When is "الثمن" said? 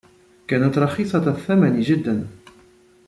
1.29-1.81